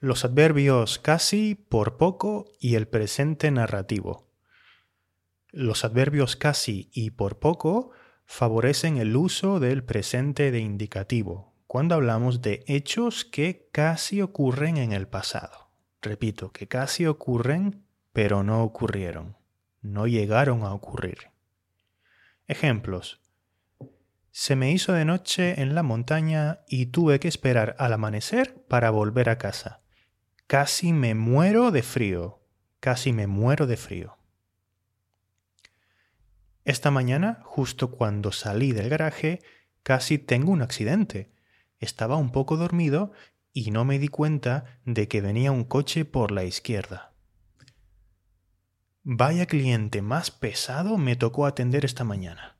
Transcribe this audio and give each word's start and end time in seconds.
Los 0.00 0.24
adverbios 0.24 1.00
casi, 1.00 1.56
por 1.56 1.96
poco 1.96 2.46
y 2.60 2.76
el 2.76 2.86
presente 2.86 3.50
narrativo. 3.50 4.28
Los 5.50 5.84
adverbios 5.84 6.36
casi 6.36 6.88
y 6.92 7.10
por 7.10 7.40
poco 7.40 7.90
favorecen 8.24 8.98
el 8.98 9.16
uso 9.16 9.58
del 9.58 9.82
presente 9.82 10.52
de 10.52 10.60
indicativo 10.60 11.54
cuando 11.66 11.96
hablamos 11.96 12.42
de 12.42 12.62
hechos 12.68 13.24
que 13.24 13.68
casi 13.72 14.22
ocurren 14.22 14.76
en 14.76 14.92
el 14.92 15.08
pasado. 15.08 15.70
Repito, 16.00 16.52
que 16.52 16.68
casi 16.68 17.06
ocurren, 17.06 17.84
pero 18.12 18.44
no 18.44 18.62
ocurrieron, 18.62 19.36
no 19.82 20.06
llegaron 20.06 20.62
a 20.62 20.72
ocurrir. 20.72 21.30
Ejemplos. 22.46 23.20
Se 24.30 24.54
me 24.54 24.70
hizo 24.70 24.92
de 24.92 25.04
noche 25.04 25.60
en 25.60 25.74
la 25.74 25.82
montaña 25.82 26.60
y 26.68 26.86
tuve 26.86 27.18
que 27.18 27.26
esperar 27.26 27.74
al 27.78 27.92
amanecer 27.92 28.64
para 28.68 28.90
volver 28.90 29.28
a 29.28 29.38
casa. 29.38 29.80
Casi 30.48 30.94
me 30.94 31.14
muero 31.14 31.70
de 31.70 31.82
frío. 31.82 32.40
Casi 32.80 33.12
me 33.12 33.26
muero 33.26 33.66
de 33.66 33.76
frío. 33.76 34.16
Esta 36.64 36.90
mañana, 36.90 37.42
justo 37.44 37.90
cuando 37.90 38.32
salí 38.32 38.72
del 38.72 38.88
garaje, 38.88 39.40
casi 39.82 40.16
tengo 40.16 40.50
un 40.50 40.62
accidente. 40.62 41.30
Estaba 41.80 42.16
un 42.16 42.32
poco 42.32 42.56
dormido 42.56 43.12
y 43.52 43.72
no 43.72 43.84
me 43.84 43.98
di 43.98 44.08
cuenta 44.08 44.80
de 44.86 45.06
que 45.06 45.20
venía 45.20 45.52
un 45.52 45.64
coche 45.64 46.06
por 46.06 46.30
la 46.30 46.44
izquierda. 46.44 47.12
Vaya 49.02 49.44
cliente 49.44 50.00
más 50.00 50.30
pesado 50.30 50.96
me 50.96 51.14
tocó 51.14 51.44
atender 51.44 51.84
esta 51.84 52.04
mañana. 52.04 52.56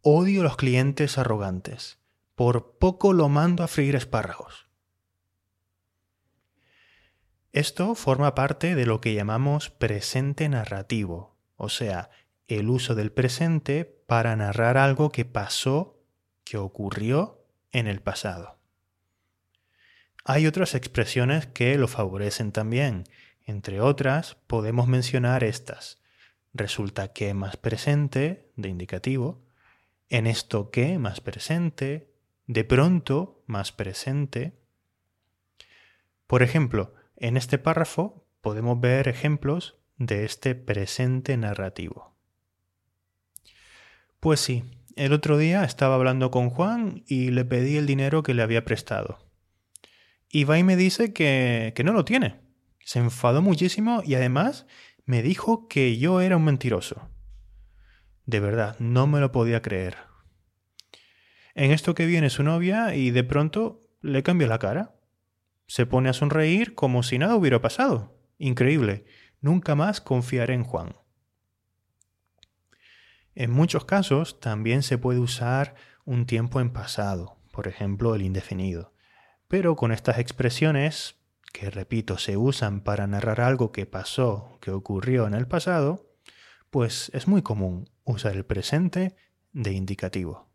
Odio 0.00 0.42
los 0.42 0.56
clientes 0.56 1.18
arrogantes. 1.18 2.00
Por 2.34 2.78
poco 2.78 3.12
lo 3.12 3.28
mando 3.28 3.62
a 3.62 3.68
freír 3.68 3.94
espárragos. 3.94 4.71
Esto 7.52 7.94
forma 7.94 8.34
parte 8.34 8.74
de 8.74 8.86
lo 8.86 9.02
que 9.02 9.12
llamamos 9.12 9.68
presente 9.68 10.48
narrativo, 10.48 11.36
o 11.56 11.68
sea, 11.68 12.08
el 12.48 12.70
uso 12.70 12.94
del 12.94 13.12
presente 13.12 13.84
para 13.84 14.34
narrar 14.36 14.78
algo 14.78 15.10
que 15.10 15.26
pasó, 15.26 16.00
que 16.44 16.56
ocurrió 16.56 17.44
en 17.70 17.88
el 17.88 18.00
pasado. 18.00 18.58
Hay 20.24 20.46
otras 20.46 20.74
expresiones 20.74 21.46
que 21.46 21.76
lo 21.76 21.88
favorecen 21.88 22.52
también. 22.52 23.04
Entre 23.44 23.80
otras, 23.80 24.36
podemos 24.46 24.86
mencionar 24.86 25.44
estas. 25.44 26.00
Resulta 26.54 27.12
que 27.12 27.34
más 27.34 27.58
presente, 27.58 28.50
de 28.56 28.68
indicativo, 28.70 29.42
en 30.08 30.26
esto 30.26 30.70
que 30.70 30.98
más 30.98 31.20
presente, 31.20 32.14
de 32.46 32.64
pronto 32.64 33.42
más 33.46 33.72
presente. 33.72 34.52
Por 36.26 36.42
ejemplo, 36.42 36.94
en 37.22 37.36
este 37.36 37.56
párrafo 37.56 38.26
podemos 38.40 38.80
ver 38.80 39.06
ejemplos 39.06 39.78
de 39.96 40.24
este 40.24 40.56
presente 40.56 41.36
narrativo. 41.36 42.16
Pues 44.18 44.40
sí, 44.40 44.64
el 44.96 45.12
otro 45.12 45.38
día 45.38 45.62
estaba 45.62 45.94
hablando 45.94 46.32
con 46.32 46.50
Juan 46.50 47.04
y 47.06 47.30
le 47.30 47.44
pedí 47.44 47.76
el 47.76 47.86
dinero 47.86 48.24
que 48.24 48.34
le 48.34 48.42
había 48.42 48.64
prestado. 48.64 49.18
Y 50.28 50.44
va 50.44 50.58
y 50.58 50.64
me 50.64 50.74
dice 50.74 51.12
que, 51.12 51.72
que 51.76 51.84
no 51.84 51.92
lo 51.92 52.04
tiene. 52.04 52.40
Se 52.80 52.98
enfadó 52.98 53.40
muchísimo 53.40 54.02
y 54.04 54.16
además 54.16 54.66
me 55.04 55.22
dijo 55.22 55.68
que 55.68 55.98
yo 55.98 56.20
era 56.20 56.36
un 56.36 56.44
mentiroso. 56.44 57.08
De 58.26 58.40
verdad, 58.40 58.76
no 58.80 59.06
me 59.06 59.20
lo 59.20 59.30
podía 59.30 59.62
creer. 59.62 59.96
En 61.54 61.70
esto 61.70 61.94
que 61.94 62.06
viene 62.06 62.30
su 62.30 62.42
novia 62.42 62.96
y 62.96 63.12
de 63.12 63.22
pronto 63.22 63.80
le 64.00 64.24
cambia 64.24 64.48
la 64.48 64.58
cara. 64.58 64.96
Se 65.72 65.86
pone 65.86 66.10
a 66.10 66.12
sonreír 66.12 66.74
como 66.74 67.02
si 67.02 67.16
nada 67.16 67.34
hubiera 67.34 67.62
pasado. 67.62 68.14
Increíble. 68.36 69.06
Nunca 69.40 69.74
más 69.74 70.02
confiaré 70.02 70.52
en 70.52 70.64
Juan. 70.64 70.96
En 73.34 73.50
muchos 73.50 73.86
casos 73.86 74.38
también 74.38 74.82
se 74.82 74.98
puede 74.98 75.18
usar 75.18 75.74
un 76.04 76.26
tiempo 76.26 76.60
en 76.60 76.74
pasado, 76.74 77.38
por 77.52 77.68
ejemplo 77.68 78.14
el 78.14 78.20
indefinido. 78.20 78.92
Pero 79.48 79.74
con 79.74 79.92
estas 79.92 80.18
expresiones, 80.18 81.16
que 81.54 81.70
repito, 81.70 82.18
se 82.18 82.36
usan 82.36 82.82
para 82.82 83.06
narrar 83.06 83.40
algo 83.40 83.72
que 83.72 83.86
pasó, 83.86 84.58
que 84.60 84.72
ocurrió 84.72 85.26
en 85.26 85.32
el 85.32 85.48
pasado, 85.48 86.12
pues 86.68 87.10
es 87.14 87.26
muy 87.26 87.40
común 87.40 87.88
usar 88.04 88.36
el 88.36 88.44
presente 88.44 89.16
de 89.54 89.72
indicativo. 89.72 90.51